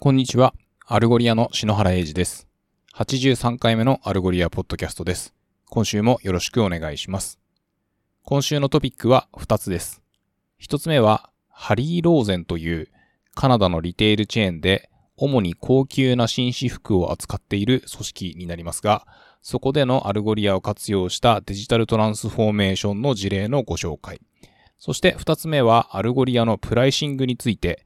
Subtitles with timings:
[0.00, 0.54] こんにちは。
[0.86, 2.46] Algolia の篠原英二です。
[2.94, 5.34] 83回目の Algolia ポッドキャストです。
[5.68, 7.40] 今週もよろしくお願いします。
[8.22, 10.00] 今週のトピックは2つです。
[10.62, 12.86] 1つ目は、 Harry Rosen という
[13.34, 19.04] カナダのリテールチェーンで主に高級な紳士服を扱っている組織になりますが、
[19.42, 24.20] そこでの Algolia を活用したデジタルトランスフォーメーションの事例のご紹介。
[24.78, 27.84] そして2つ目は Algolia のプライシングについて、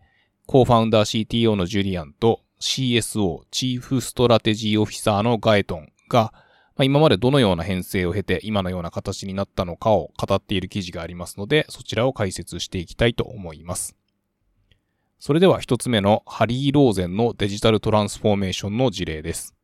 [0.53, 6.35] co-founder CTO のジュリアンと CSO、 Chief Strategy Officer のガエトンが、
[6.77, 13.97] まあ、今までどのような変遷を経て今のような形になったのかを語っている記事がありますので、そちらを解説していきたいと思います。
[15.19, 19.55] それでは一つ目の Harry Rosen のデジタルトランスフォーメーションの事例です。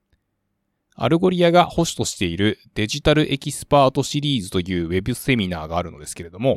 [0.95, 6.57] Algolia がホストとしているデジタルエキスパートシリーズというウェブセミナーがあるのですけれども、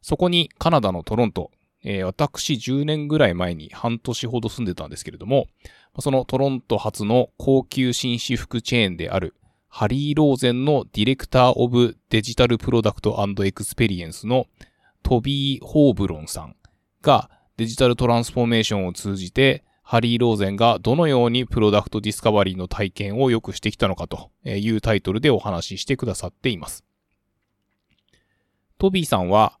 [0.00, 1.50] そこにカナダのトロント、
[1.84, 5.46] えー、私10年ぐらい前に半年ほど住んでたんですけれども、
[6.00, 9.34] そのトロント発の高級紳士服チェーンである
[9.68, 14.46] Harry Rosen の Director of Digital Product Experience の
[15.02, 16.56] トビー・ホーブロンさん
[17.02, 26.84] がデジタルトランスフォーメーションを通じて Harry Rosen がどのように product discovery の体験を良くしてきたのかというタイトルでお話ししてくださっています。
[28.78, 29.58] トビーさんは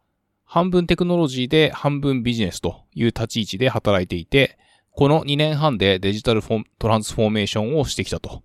[0.54, 4.56] 半分テクノロジーで半分ビジネスという立ち位置で働いていて、
[4.92, 6.42] この2年半でデジタル
[6.78, 8.44] トランスフォーメーションをしてきたと。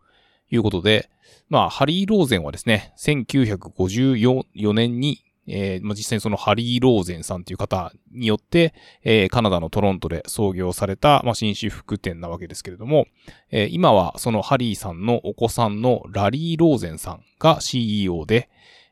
[0.51, 1.11] いうことで、
[1.49, 8.73] まあ、ハリー・ローゼンはですね、1954年に、えー、実際にそのハリー・ローゼンさんという方によって、
[9.03, 13.05] えー、カナダのトロントで創業された、まあ、紳士服店なわけですけれども、
[13.51, 18.49] えー、今はそのハリーさんのお子さんのラリー・ローゼンさんが CEO で、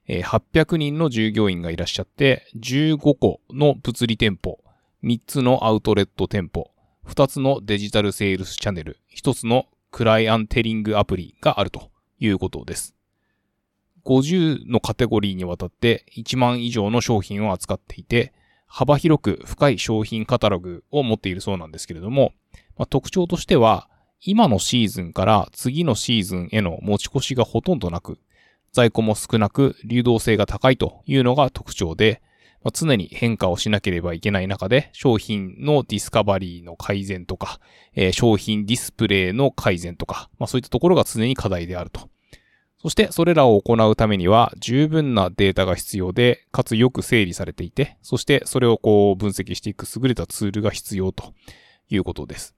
[0.07, 4.59] 800人の従業員がいらっしゃって、15個の物理店舗、
[5.03, 6.71] 3つのアウトレット店舗、
[7.05, 12.95] 2つのデジタルセールスチャンネル、1つのクライアンテリングアプリがあるということです。
[14.05, 18.33] 50のカテゴリーにわたって1万以上の商品を扱っていて、
[18.65, 22.31] 幅広く深い商品カタログを持っているそうなんですけれども、
[22.77, 23.89] まあ、特徴としては、
[24.21, 28.19] 今のシーズンから次のシーズンへの持ち越しがほとんどなく、
[28.77, 32.21] 在庫も少なく流動性が高いというのが特徴で、
[32.63, 37.59] まあ、常に変化をしなければいけない中で商品のディスカバリーの改善とか、
[37.95, 42.07] えー、商品ディスプレイの改善とか、まあ、そういったところが常に課題であると。
[42.79, 51.33] そしてそれらを行うためには十分なデータが必要で、かつよく整理されていて、そしてそれをこう分析していく優れたツールが必要と
[51.89, 52.55] いうことです。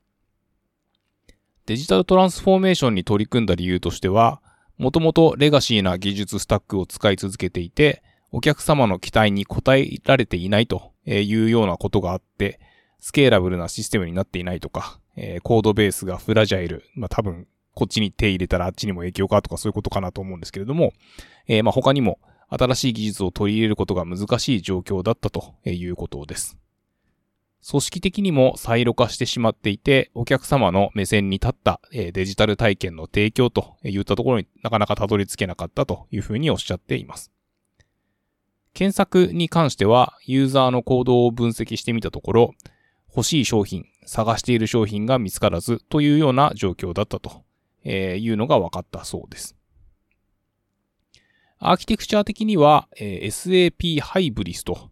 [1.66, 4.42] デジタルトランスフォーメーションに取り組んだ理由としては、
[4.80, 8.02] もともとレガシーな技術スタックを使い続けていて、
[8.32, 12.62] お客様の期待に応えられていないというようなことがあって、
[12.98, 15.02] スケーラブルなシステムになっていないとか、
[15.44, 20.94] コードベースがフラジャイル、まあ多分こっちに手入れたらあっちにも影響かとかそういうことかなと思うんですけれども、
[21.48, 22.18] えー、まあ他にも
[22.48, 26.58] 新しい技術を取り入れることが難しい状況だったということです。
[27.68, 37.32] 組織的にもサイロ化してしまっていて、お客様の目線に立ったデジタル体験の提供といったところになかなかたどり着けなかったというふうにおっしゃっています。
[38.74, 42.54] 検索に関しては、ユーザーの行動を分析してみたところ、
[43.10, 47.44] 欲しい商品、探している商品が見つからずというような状況だったと
[47.84, 49.56] いうのが分かったそうです。
[51.58, 54.89] アーキテクチャ的には、SAP ハイブリスと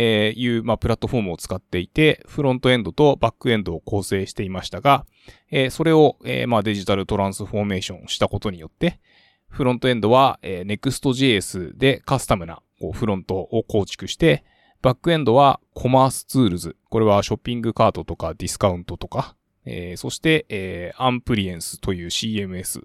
[0.00, 5.04] えー、いう、まあ、プラットフォームを使っていて、フロントエンドとバックエンドを構成していましたが、
[5.50, 9.00] えー、それを、えー、まあ、デジタルトランスフォーメーションしたことによって、
[9.48, 14.44] フロントエンドは、えー、Next.js でカスタムなこうフロントを構築して、
[14.82, 16.76] バックエンドは commercetools。
[16.90, 22.84] これはショッピングカートとかディスカウントとか、えー、そして、えー、 Amplience という CMS。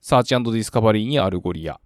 [0.00, 1.80] search discovery に Algolia。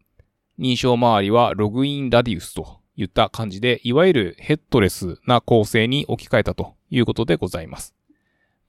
[0.61, 7.95] 認証周りは LoginRadius と言った感じで、いわゆるヘッドレスな構成に置き換えたということでございます。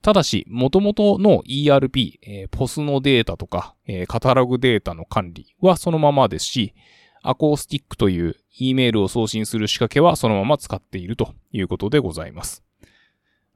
[0.02, 6.74] ただし、元々の ERP、えー、 POS のデータとか、えー、カタログデータの管理はそのままですし、
[7.22, 12.65] Acoustic という E メールを送信する仕掛けはそのまま使っているということでございます。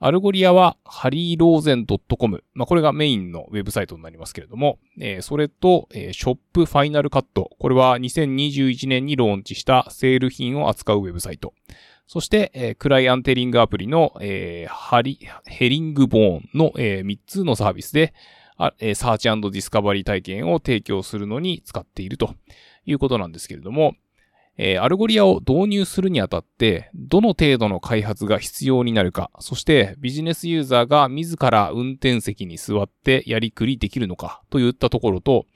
[0.02, 2.42] Algolia は、 harryrosen.com。
[2.54, 7.50] まあ、これがメインのウェブサイトになりますけれども、えー、それと、えー、 Shop Final Cut。
[7.58, 11.52] これは2021年にローンチしたセール品を扱うウェブサイト。
[12.06, 18.14] そして、えー、 clienteling アプリの、えー、ハリ、 Herringbone の、えー、3つのサービスで、
[18.78, 22.34] えー、 search discovery 体験を提供するのに使っていると
[22.86, 23.96] いうことなんですけれども、
[24.56, 35.46] えー、 Algolia を導入するにあたって、どの程度の開発が必要になるか、そしてビジネスユーザーが自ら運転席に座ってやりくりできるのかといったところと、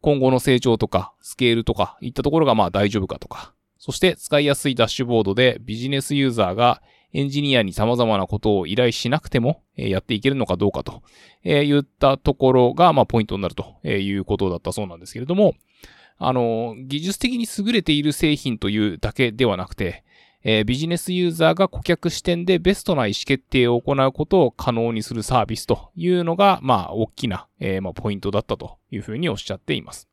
[0.00, 6.80] 今後の成長とか、スケールとか、いったところがまあ大丈夫かとか、そして使いやすいダッシュボードでビジネスユーザーが
[7.12, 11.02] エンジニアに様々なことを依頼しなくても、やっていけるのかどうかと、
[11.42, 15.54] え言ったところが、まあ、ポイントになるということだったそうなんですけれども、
[16.18, 20.04] あの、技術的に優れている製品というだけではなくて、
[20.42, 30.08] えー、ビジネスユーザーが顧客視点でベストな意思決定を行うことを可能にするサービスというのが、まあ、大きな、えー、まあ、ポイントだったというふうにおっしゃっています。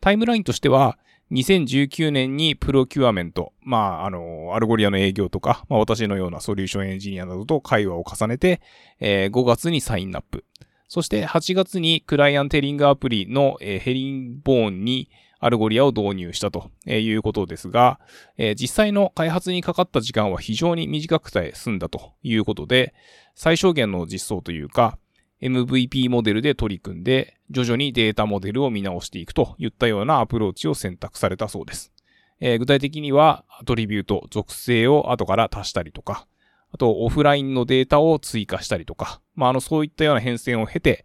[0.00, 0.98] タイムラインとしては、
[1.30, 8.60] 2019年に procurement、まあ、あの、 Algolia の営業とか、まあ、私のようなソリューションエンジニアなどと会話を重ねて、
[9.00, 10.44] えー、5月にサインアップ。
[10.92, 15.08] そして8月に clienteling アプリの、え、 Herringbone に
[15.40, 17.98] Algolia を導入したということですが、
[18.36, 22.92] え、実際の開発にかかった時間は非常に短くて済んだということで、
[23.34, 24.98] 最小限の実装というか、
[25.40, 31.90] MVP モデルで取り組んで、徐々にデータモデルを見直していくといったようなアプローチを選択されたそうです。
[32.38, 36.26] え、具体的には、 attribute、属性を後から足したりとか、
[36.72, 41.04] あと、オフラインのデータを追加したりとか、まあ、あの、そういったような変遷を経て、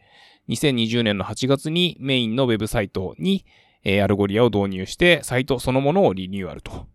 [0.49, 3.45] 2020年の8月にメインのウェブサイトに、
[3.83, 6.87] えー、 Algolia を導入して、サイトそのものをリニューアルと。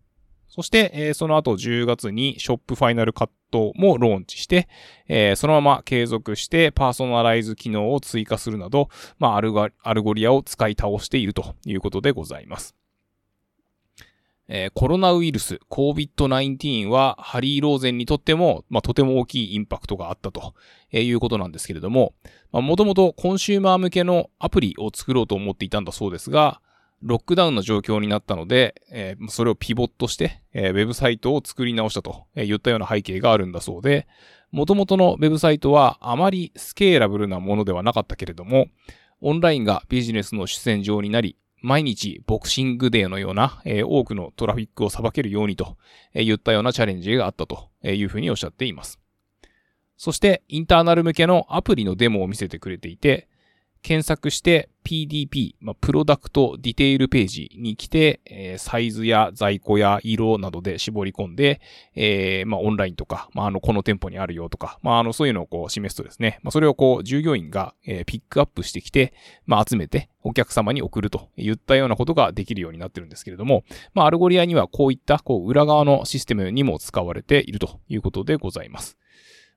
[0.47, 4.67] そして、えー、その後10月に Shop Final Cut もローンチして、
[5.07, 9.51] えー、そのまま継続してパーソナライズ機能を追加するなど、まあ、アル
[10.03, 12.75] ゴリアを使い倒しているということでございます。
[14.55, 20.53] えー、コロナウイルス COVID-19 はハリー・ローゼンにとっても、まあ、とても大きいインパクトがあったと
[20.91, 22.13] えいうことなんですけれども、
[22.51, 26.61] もともとコンシューマー向けのアプリを作ろうと思っていたんだそうですが、
[27.01, 34.07] ロックダウンの状況になったので、えー、それをピボットして、えー、ウェブサイトを作り直したとえ言ったような背景があるんだそうで、
[34.51, 38.67] 元々のウェブサイトはあまりスケーラブルなものではなかったけれども、
[39.19, 45.77] オンラインがビジネスの主戦場になり、毎日ボクシングデーのような、えー、多くのトラフィックを裁けるようにと
[46.13, 48.99] え言ったようなチャレンジがあったというふうにおっしゃっています。
[49.95, 53.29] そしてインターナル向けのアプリのデモを見せてくれていて、
[53.83, 61.61] 検索して PDP、まあ、プロダクトディテールページに来て、えー、サイズや在庫や色などで絞り込んで、
[61.95, 69.13] えー、まあ、オンラインとか、まあ、あの、この店舗にあるよとか、まあ、あの、そういうのをこう示すとですね、まあ、それをこう、従業員が、ピックアップしてきて、
[69.45, 73.63] まあ、集めて、お客様に送るといったようなことができるようになってるんですけれども、
[73.93, 78.97] まあ、 Algolia にはこういった、こう、裏側のシステムにも使われているということでございます。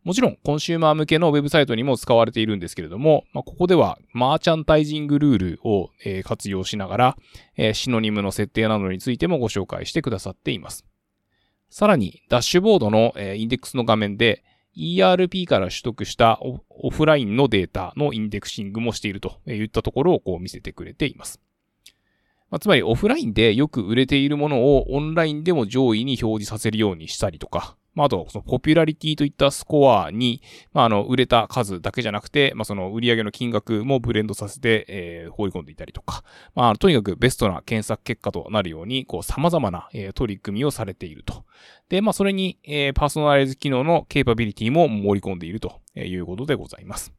[0.06, 7.16] もちろん、コンシューマー向けのウェブサイトにも使われているんですけれども、まあ、ここでは、マーチャンダイジングルールを、えー、活用しながら、
[7.56, 10.86] えー、 synonym の設定などについてもご紹介してくださっています。
[11.70, 14.44] さらに、ダッシュボードの、えー、インデックスの画面で、
[14.76, 21.40] ERP から取得したオフラインのデータの indexing もしているといったところをこう見せてくれています。
[22.48, 36.22] まあ、つまりオフラインでよく売れているものをオンラインでも上位に表示させるようにしたりとか、まあ、あと、そのポピュラリティといったスコアに、まあ、あの、売れた数だけじゃなくて、まあ、その売上の金額もブレンドさせて、えー、放り込んでいたりとか、
[36.54, 41.44] まあ、とにかくベストな検索結果となるように、こう、様々な、えー、取り組みをされていると。
[41.88, 47.14] で、まあ、それに、えー、パーソナライズ機能のケーパビリティも盛り込んでいるということでございます。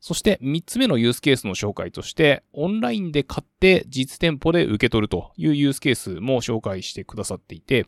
[0.00, 7.86] そして3つ目のユースケースの紹介として、オンラインで買って実店舗で受け取るというユースケースも紹介してくださっていて、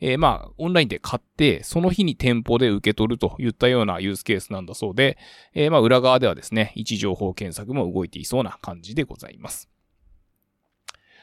[0.00, 5.18] えー、まあ、オンラインで買って、その日に店舗で受け取るといったようなユースケースなんだそうで、
[5.54, 9.68] えー、まあ、裏側ではですね、位置情報検索も動いていそうな感じでございます。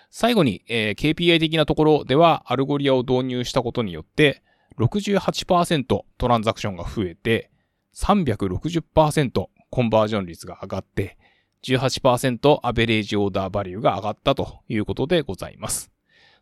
[0.09, 4.43] 最後に、えー、KPI 的なところでは、 Algolia を導入したことによって、
[4.79, 7.51] 68%トランザクションが増えて、
[7.95, 11.17] 360%コンバージョン率が上がって、
[11.63, 15.96] 18% average order value が上がったということでございます。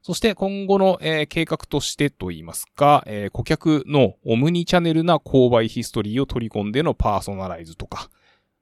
[0.05, 8.12] そして今後の、えー、計画としてといいますか、えー、顧客のオムニチャネルな購買ヒストリーを取り込んでのパーソナライズとか、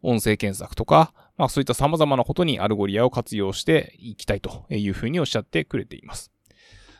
[0.01, 6.31] 音声検索とか、まあそういった様々なことにアルゴリアを活用していきたいというふうにおっしゃってくれています。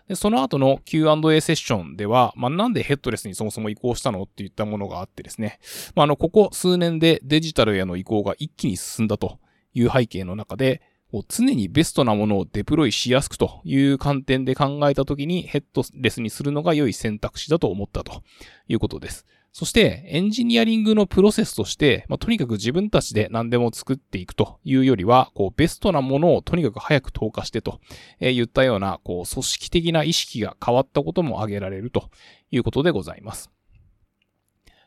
[0.10, 5.60] で、その後の Q&A セッションでは、まあ、なんでヘッドレスにそもそも移行したのっていったものがあってですね。
[5.96, 9.40] まあ、あの、ここ数年でデジタルへの移行が一気に進んだと
[9.74, 10.82] いう背景の中で、
[11.28, 18.24] 常にベストなものをデプロイしやすくという観点で考えたときにヘッドレスにするのが良い選択肢だと思ったと
[18.68, 19.26] いうことです。
[19.54, 27.80] そして、エンジニアリングのプロセスとして、まあ、とにかく自分たちで何でも作っていくというよりは、こう、ベストなものをとにかく早く投下してと、
[28.20, 32.10] えー、言ったような、こう、組織的な意識が変わったことも挙げられると
[32.50, 33.52] いうことでございます。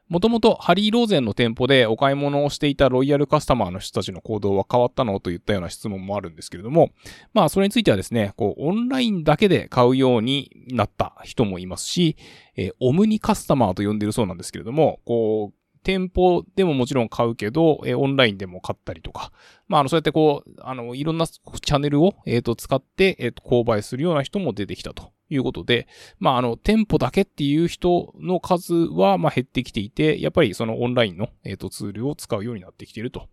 [0.09, 6.91] もともとハリー・ローゼンの店舗でお買い物をしていたロイヤルカスタマーの人たちの行動は変わったのといったような質問もあるんですけれども、
[7.35, 12.17] まあそれについてはですね、こうオンラインだけで買うようになった人もいますし、
[12.57, 19.31] えー、オムニカスタマーと呼んでるそうなんですけれども、こう、店舗でももちろん買うけど、えー、オンラインでも買ったりとか、
[19.69, 25.13] まあ、あの、そうやってこう、あの、いろんなチャンネルを、えっ、ー、と、使って、えっ、ー、と、購買するような人も出てきたと。
[25.29, 33.29] いうことで、まあ、あの、店舗だけっていう人の数は、ま、減ってきていて、やっぱりそのオンラインの、えっ、と、ツールを使うようになってきていると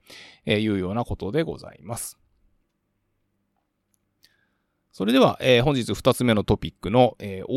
[0.46, 2.18] いうようなことでございます。
[4.96, 7.48] それでは、えー、本日二つ目のトピックの、えー、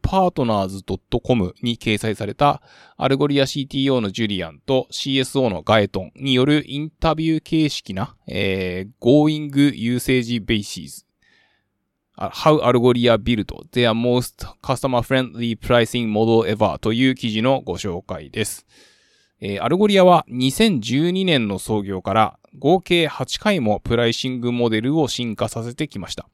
[0.00, 2.62] openviewpartners.com に掲載された
[2.96, 11.04] アルゴリア CTO のジュリアンと CSO のガエトンによるインタビュー形式な、えー、Going Usage Based
[12.18, 18.66] How Algolia Built Their Most Customer Friendly Pricing Model Ever という記事のご紹介です。
[19.40, 26.28] えー、アルゴリアは2012年の創業から合計8回もプライシングモデルを進化させてきました。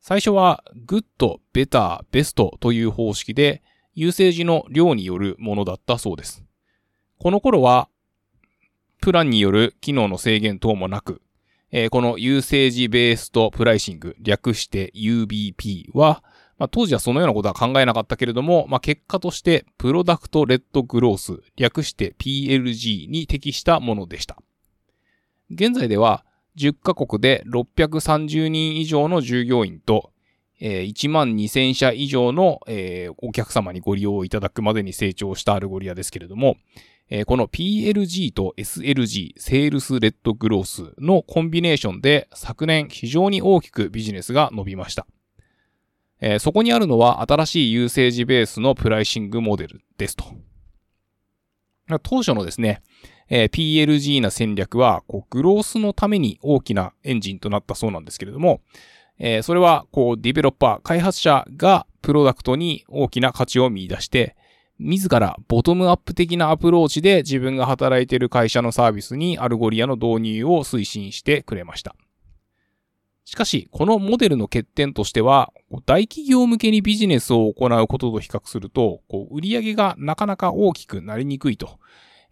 [0.00, 3.60] 最初は good、better、best という方式で、
[3.94, 6.44] usage の量によるものだったそうです。
[7.18, 7.88] この頃は、
[9.00, 11.22] プランによる機能の制限等もなく、
[11.72, 16.22] えー、この usage based pricing、略して UBP は、
[16.58, 24.36] まあ、当時はそのようなことは考えなかったけれども、まあ、結果として product led growth、略して PLG に適したものでした。
[25.50, 26.24] 現在では、
[26.58, 30.12] 10カ国で630人以上の従業員と、
[30.60, 36.56] えー、1万2000社以上の、えー、お客様にご利用いただくまでに成長したアルゴリアですけれども、
[37.14, 45.06] えー、この PLG と SLG、セールスレッドグロースのコンビネーションで昨年非常に大きくビジネスが伸びました。
[46.22, 50.24] えー、そこにあるのは新しいユーセージベースのプライシングモデルですと。
[52.02, 52.80] 当初のですね、
[53.28, 58.62] えー、PLG な戦略は、こう、グロースのために大きなエンジンとなったそうなんですけれども、
[59.18, 64.34] えー、それは、こう、ディベロッパー、開発者がプロダクトに大きな価値を見出して、
[64.82, 71.94] 自らボトムアップ的なアプローチで自分が働いている会社のサービスにアルゴリアの導入を推進してくれました。
[73.24, 75.52] しかし、このモデルの欠点としては、
[75.86, 81.78] 大企業向けにビジネスを行うことと比較すると、こう売上がなかなか大きくなりにくいと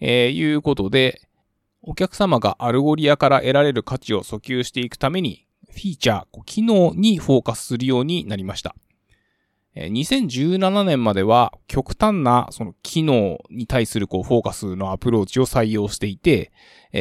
[0.00, 1.21] え、いうことで、
[1.83, 8.75] お客様がアルゴリアから得られる価値を訴求していくために、フィーチャー、機能にフォーカスするようになりました。
[9.76, 16.50] 2017年までは極端なその機能に対するこうフォーカスのアプローチを採用していて、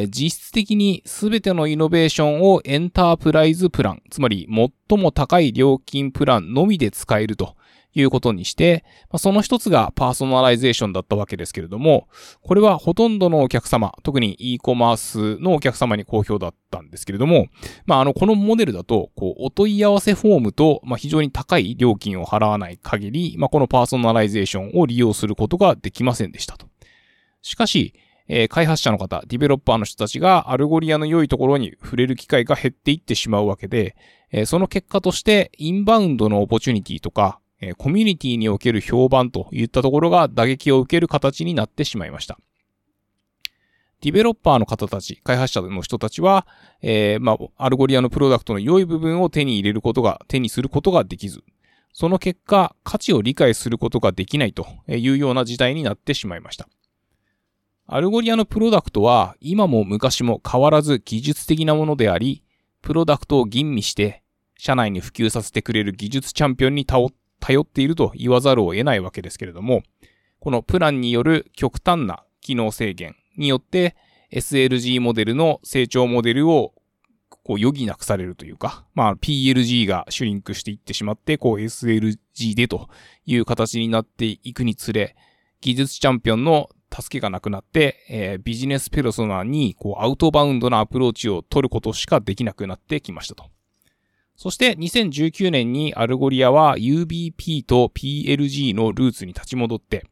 [0.10, 4.48] 実質的に全てのイノベーションをエンタープライズプラン、つまり
[4.88, 7.56] 最も高い料金プランのみで使えると
[7.94, 8.84] いうことにして、
[9.18, 12.08] その一つがパーソナライゼーションだったわけですけれども、
[12.42, 17.48] これはほとんどのお客様、特に e コマースのお客様に好評だったんですけれども、
[17.86, 26.68] まあ、あの、このモデルだと、こう、お問い合わせフォームと、まあ、非常に高い料金を払わない限り、まあ、このパーソナライゼーションを利用することができませんでしたと。
[27.42, 27.94] しかし、
[28.28, 33.96] えー、開発者の方、ディベロッパーの人たちがアルゴリアの良いところに触れる機会が減っていってしまうわけで、
[34.32, 42.40] えー、その結果としてインバウンドの opportunity とか、えコミュニティにおける評判といったところが打撃を受ける形になってしまいました。
[44.02, 46.48] ディベロッパーの方たち、開発者の人たちは、
[46.82, 51.44] えー、まあ、アルゴリアのプロダクトの良い部分を手に入れることが、手にすることができず、
[51.92, 56.70] その結果、価値を理解することができないというような事態になってしまいました。
[57.88, 62.44] アルゴリアのプロダクトは今も昔も変わらず技術的なものであり、
[62.82, 64.24] プロダクトを吟味して、
[64.58, 69.84] 社内に普及させてくれる技術チャンピオンに頼頼っていると言わざるを得ないわけですけれども、
[70.40, 73.96] このプランによる極端な機能制限によって
[74.32, 76.74] SLG モデルの成長モデルを
[77.44, 82.90] こう余儀なくされるというか、まあ PLG がシュリンクしていってしまって、こう SLG でと
[83.26, 85.16] いう形になっていくにつれ、
[85.62, 93.46] 技術チャンピオンの助けがなくなって、えー、ビジネスペルソナにこうアウトバウンドなアプローチを取ることしかできなくなってきましたと。
[94.40, 100.06] そして2019年にアルゴリアは UBP と PLG のルーツに立ち戻って、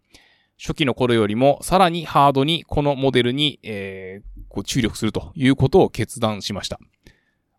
[0.60, 6.78] 初期の頃よりもさらにハードにこのモデルに、えー、こう注力するということを決断しました。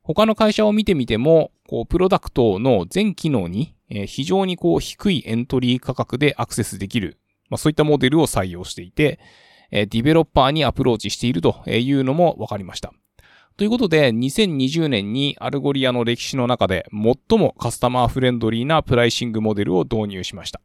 [0.03, 9.19] 他の会社を見てみても、こう、プロダクトの全機能に、えー、非常にこう、低いエントリー価格でアクセスできるまあそういったモデルを採用していて、
[9.71, 12.93] えディベロッパーにアプローチしているというのも分かりました。
[13.59, 20.61] ということで、2020年にアルゴリアの歴史の中で最も customer friendly なプライシングモデルを導入しました。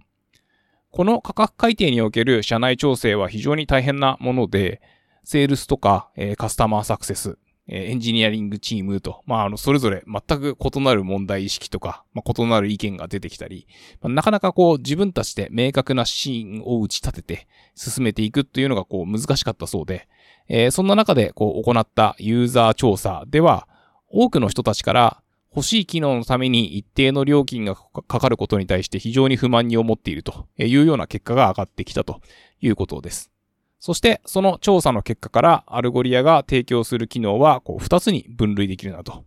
[0.92, 4.80] この価格改定における社内調整は非常に大変なもので、
[5.24, 13.66] セールスとか、えカスタマーサクセス、えエンジニアリングチームと、まあ、あの、それぞれ全く異なる問題意識とか、まあ、異なる意見が出てきたり、
[14.04, 20.08] まあ、なかなかこう、自分たちで明確なシーンを打ち立てて進めていくっていうのがこう、難しかったそうで、
[20.48, 23.68] えー、そんな中でこう、行ったユーザー調査では、
[24.10, 25.24] 多くの人たちから
[25.56, 32.22] 欲しい機能のために一定の料金がかかることに対して非常に不満に思っているというような結果が上がってきたと
[32.62, 33.32] いうことです。
[33.80, 39.26] そして、その調査の結果から、アルゴリアが提供する機能は、こう、二つに分類できるなと。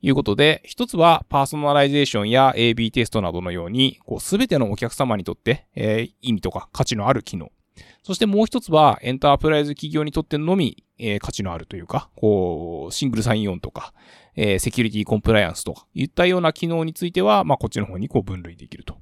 [0.00, 7.50] いうことで、一つはパーソナライゼーションや AB テストなどのように、こう、すべてのお客様にとって、えー、意味とか価値のある機能。
[8.02, 13.92] そしてもう一つは、エンタープライズ企業にとってのみ、えー、価値のあるというか、こう、シングルサインオンとか、
[14.36, 18.96] えー、セキュリティコンプライアンスとか、いったような機能については、まあ、こっちの方にこう分類できると。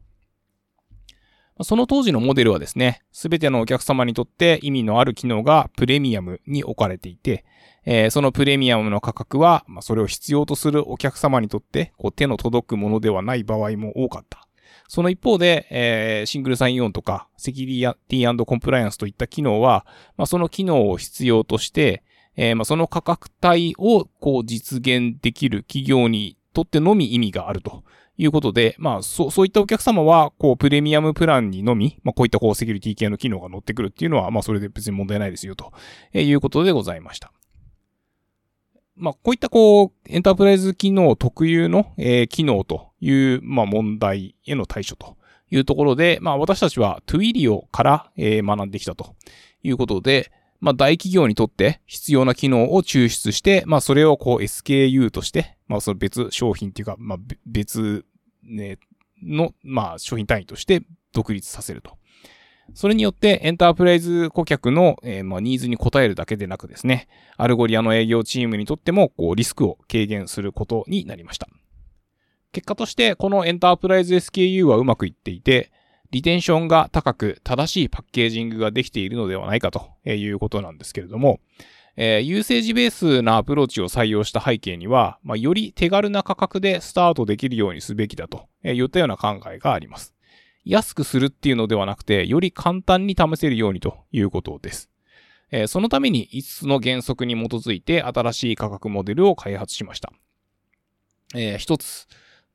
[1.62, 7.44] その当時のモデルはですね、すべてのお客様にとって意味のある機能がプレミアムに置かれていて、
[7.86, 14.43] えー、そのプレミアムの価格は、まあ、それを必要とするお客様にとってこう手の届くものではない場合も多かった。
[14.88, 19.86] その一方で、えー、シングルサインオンとか、セキュリティコンプライアンスといった機能は、
[20.16, 22.02] まあ、その機能を必要として、
[22.36, 27.84] えー、まあ、その価格帯をこう実現できる企業にとってのみ意味があると
[28.16, 35.72] いうことで、まあ、そう、そういったお客様は、こう、プレミアムプランにのみ、まあ、こういったこう、セキュリティ系の機能が乗ってくるっていうのは、まあ、それで別に問題ないですよ、と
[36.12, 37.32] いうことでございました。
[38.96, 45.16] まあ、こういったこう、エンタープライズ機能特有の、えー、機能という、まあ、問題への対処と
[45.50, 49.14] いうところで、まあ、私たちは Twilio から、えー、学んできたと
[49.62, 58.06] いうことで、まあ、大企業にとって必要な機能を抽出して、まあ、それをこう SKU として、まあ、その別商品っていうか、まあ、別、
[58.42, 58.78] ね、
[59.22, 60.82] の、まあ、商品単位として
[61.12, 61.98] 独立させると。
[62.72, 71.46] それによってエンタープライズ顧客の、えー、まあ、ニーズに応えるだけでなくですね、アルゴリアの営業チームにとっても、こう、リスクを軽減することになりました。
[72.54, 75.72] 結果として、このエンタープライズ SKU はうまくいっていて、
[76.12, 81.40] リテンションが高く正しいパッケージングができているのではないかということなんですけれども、
[81.96, 90.14] えー、 usage base なアプローチを採用した背景には、まあ、より手軽な価格でスタートできるようにすべきだといったような考えがあります。
[90.64, 94.90] 安くするっていうのではなくて、より簡単に試せるようにということです。
[95.50, 100.12] えー、そのために5つの原則に基づいて新しい価格モデルを開発しました。
[101.34, 102.06] えー、1つ、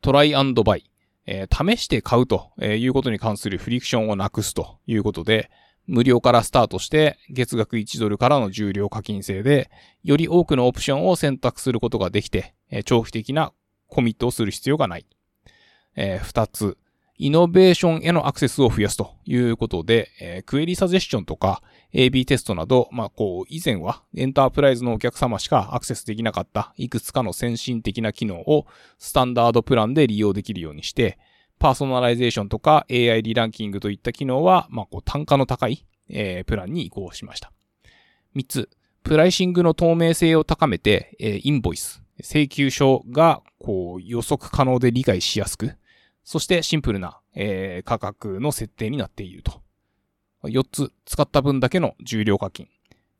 [0.01, 0.89] トライアンドバイ。
[1.31, 5.51] えー、試して買うということに関するフリクションをなくすということで、
[5.85, 9.69] 無料からスタートして、月額1ドルからの重量課金制で、
[10.03, 13.53] より多くのオプションを選択することができて、長期的な
[13.87, 15.05] コミットをする必要がない。
[15.95, 16.77] えー、2つ、
[17.21, 21.61] イノベーションへのアクセスを増やすということで、えー、 query suggestion とか
[21.93, 28.67] AB テストなど、まあ、こう、以前はエンタープライズのお客様しかアクセスできなかったいくつかの先進的な機能を
[28.99, 31.19] スタンダードプランで利用できるようにして、
[31.59, 37.51] パーソナライゼーションとか AI リランキングといった機能は、まあ、こう、単価の高い、えー、プランに移行しました。
[38.33, 38.69] 3つ、
[39.03, 45.75] プライシングの透明性を高めて、えー、インボイス、請求書が、こう、予測可能で理解しやすく、
[46.29, 49.63] そしてシンプルな、えー、価格の設定になっていると。
[50.43, 52.67] 4つ、使った分だけの重量課金。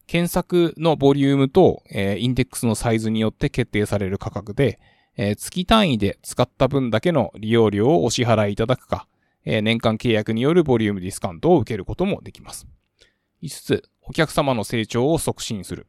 [0.05, 4.79] 検索のボリュームと、えー、インデックスのサイズによって決定される価格で、
[5.17, 9.07] えー、月単位で使った分だけの利用料をお支払いいただくか、
[9.43, 12.67] えー、年間契約によるボリュームディスカウントを受けることもできます。
[13.41, 15.87] 5つ、お客様の成長を促進する。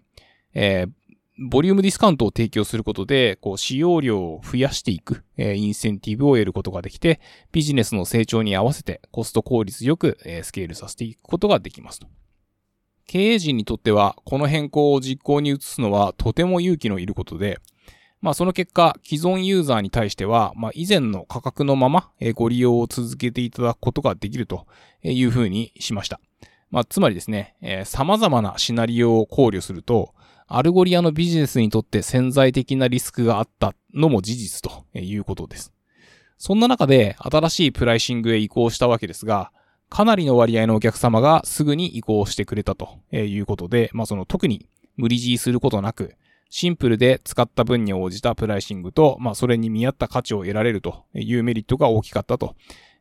[0.54, 0.90] えー、
[1.42, 7.18] ボリュームディスカウントを提供することで、こう、使用量を増やしていく、えー、インセンティブを得ることができて、
[7.50, 12.08] ビジネスの成長に合わせてコスト効率よく、えー、スケールさせていくことができますと。
[13.06, 17.58] 経営陣にとっては、この変更を実行に移すのはとても勇気のいることで、
[18.20, 24.66] まあその結果、既存ユーザーに対しては、まあ以前の価格のまま、え、ご利用を続けていただくことができると
[25.02, 26.20] いうふうにしました。
[26.70, 30.14] まあつまりですね、えー、様々なシナリオを考慮すると、
[30.52, 35.72] アルゴリアのビジネスにとって潜在的なリスクがあったのも事実ということです。
[36.38, 39.52] そんな中で新しいプライシングへ移行したわけですが、
[39.88, 46.16] かなりの割合のお客様がすぐに移行してくれたということで、まあその特に無理強いすることなく、
[46.48, 52.56] シンプルで使った分に応じたプライシングと、まあそれに見合った価値を得られるというメリットが大きかったと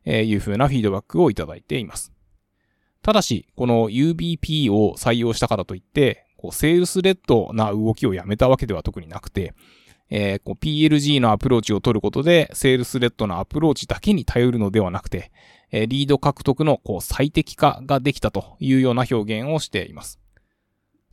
[0.06, 2.12] いうふうなフィードバックをいただいています。
[3.02, 9.52] ただし、この UBP を採用したからといって、こう sales-led な動きをやめたわけでは特になくて、
[10.08, 15.30] えー、こう PLG のアプローチを取ることで、 sales-led のアプローチだけに頼るのではなくて、
[15.70, 20.18] えー、リード獲得のこう最適化ができたというような表現をしています。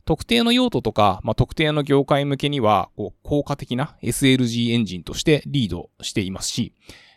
[0.06, 6.72] 特定の用途とか、まあ、特定の業界向けには、こう、効果的な SLG エンジンとしてリードしていますし、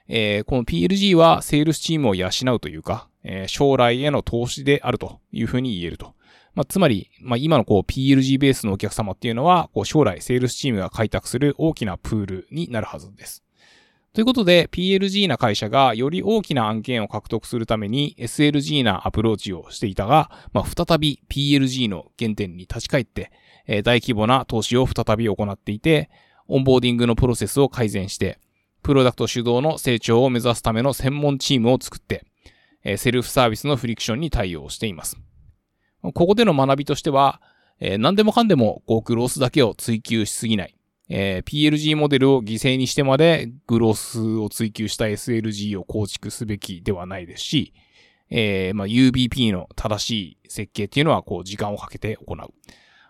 [0.09, 6.15] えー、この PLG はセールスチームを養うというか、えー、将来への投資であるというふうに言えると。
[6.53, 13.43] まあ、つまり、まあ、今のこう PLG ベースのお客様っていうのは、こう将来セールスチームが開拓する大きなプールになるはずです。
[14.13, 23.31] ということで、PLG な会社がより大きな案件を獲得するために SLG なアプローチをしていたが、まあ、再び PLG の原点に立ち返って、
[23.67, 26.09] えー、大規模な投資を再び行っていて、
[26.49, 28.39] オンボーディングのプロセスを改善して、
[28.83, 32.25] プロダクト主導の成長を目指すための専門チームを作って、
[32.83, 35.17] えー、セルフサービスのフリクションに対応しています。
[36.01, 37.41] ここでの学びとしては、
[37.79, 40.75] えー、何でもかんでもこうグロースだけを追求しすぎない。
[41.13, 47.73] えー、PLG モデルを犠牲にしてまでグロースを追求した SLG を構築すべきではないですし、
[48.29, 52.53] えー、まあ、UBP の正しい設計っていうのはこう時間をかけて行う。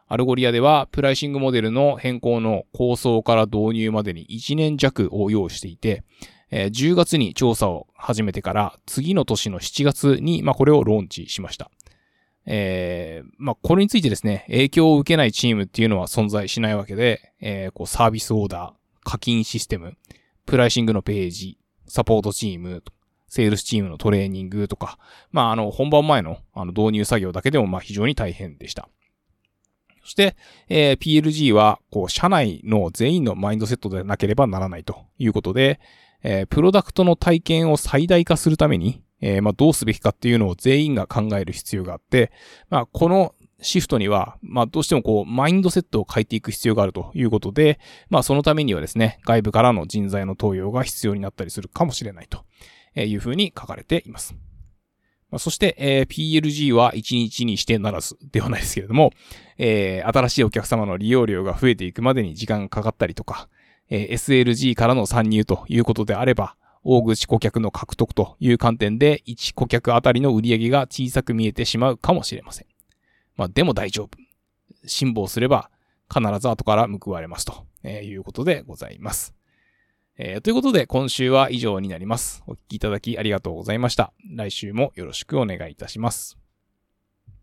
[0.07, 6.03] アルゴリアではプライシングモデルの変更の構想から導入までに1年弱を要していて、
[6.49, 11.71] えー、10月に調査を始めてから次の年の7月に、まあ、これをローンチしました。
[12.45, 19.95] えー、まあ、これについてですね、影響を受けないチームっていうのは存在しないわけで、えー、こう、サービスオーダー、課金システム、
[20.45, 22.83] プライシングのページ、サポートチーム、
[23.27, 24.97] セールスチームのトレーニングとか、
[25.31, 28.89] まあ、あの、本番前の、あの、導入作業だけでも、ま、非常に大変でした。
[30.03, 30.35] そして、
[30.67, 35.79] えー、PLG は、こう、社内の全員のマインドセットでなければならないということで、
[36.23, 42.31] えー、プロダクトの体験を最大化するために、えー、まあ、どうすべきかっていうのを全員が考える必要があって、
[42.69, 47.79] まあ、このシフトには、まあ、どうしてもこう、マインドセットを変えていく必要があるということで、
[48.09, 52.43] まあ、そのためにはですね、外部からの人材の登用が必要になったりするかもしれないと
[52.99, 54.35] いうふうに書かれています。
[55.37, 59.11] そして、えー、PLG は1日にしてならずではないですけれども、
[59.57, 63.47] えー、新しいお客様の利用量が増えていくまでに時間がかかったりとか、
[63.89, 72.67] えー、SLG からの参入ということであれば、大口顧客の獲得という観点で、1顧客あたりの売り上げが小さく見えてしまうかもしれません。
[73.35, 74.17] まあ、でも大丈夫。
[74.87, 75.69] 辛抱すれば
[76.13, 79.33] 必ず後から報われますと、えいうことでございます。
[80.17, 82.43] えー、ということで今週は以上になります。
[82.47, 84.11] お聴きいただきありがとうございました。
[84.35, 86.40] 来週もよろしくお願いいたします。